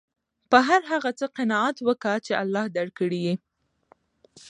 په 0.49 0.57
هر 0.67 0.81
هغه 0.91 1.11
څه 1.19 1.25
قناعت 1.37 1.77
وکه، 1.87 2.13
چي 2.25 2.33
الله 2.43 2.63
درکړي 2.77 3.19
يي. 3.27 3.35